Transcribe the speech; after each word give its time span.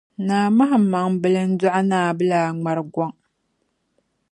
Naa 0.27 0.47
Mahanmaŋ 0.57 1.05
bila 1.21 1.41
n-dɔɣi 1.49 1.81
Naa 1.89 2.07
Abdulai 2.11 2.53
ŋmarugɔŋ: 2.59 3.11